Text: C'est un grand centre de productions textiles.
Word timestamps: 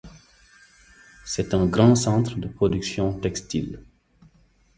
C'est 1.25 1.53
un 1.53 1.67
grand 1.67 1.93
centre 1.93 2.39
de 2.39 2.47
productions 2.47 3.13
textiles. 3.19 3.83